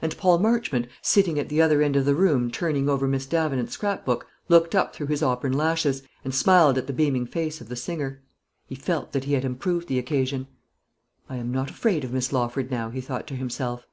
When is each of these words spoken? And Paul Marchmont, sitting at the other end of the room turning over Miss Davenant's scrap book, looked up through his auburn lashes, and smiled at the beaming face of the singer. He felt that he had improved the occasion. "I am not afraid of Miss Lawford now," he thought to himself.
And 0.00 0.16
Paul 0.16 0.38
Marchmont, 0.38 0.86
sitting 1.02 1.36
at 1.36 1.48
the 1.48 1.60
other 1.60 1.82
end 1.82 1.96
of 1.96 2.04
the 2.04 2.14
room 2.14 2.52
turning 2.52 2.88
over 2.88 3.08
Miss 3.08 3.26
Davenant's 3.26 3.72
scrap 3.72 4.04
book, 4.04 4.28
looked 4.48 4.76
up 4.76 4.94
through 4.94 5.08
his 5.08 5.24
auburn 5.24 5.52
lashes, 5.52 6.04
and 6.22 6.32
smiled 6.32 6.78
at 6.78 6.86
the 6.86 6.92
beaming 6.92 7.26
face 7.26 7.60
of 7.60 7.68
the 7.68 7.74
singer. 7.74 8.22
He 8.68 8.76
felt 8.76 9.10
that 9.10 9.24
he 9.24 9.32
had 9.32 9.44
improved 9.44 9.88
the 9.88 9.98
occasion. 9.98 10.46
"I 11.28 11.34
am 11.38 11.50
not 11.50 11.68
afraid 11.68 12.04
of 12.04 12.12
Miss 12.12 12.32
Lawford 12.32 12.70
now," 12.70 12.90
he 12.90 13.00
thought 13.00 13.26
to 13.26 13.34
himself. 13.34 13.88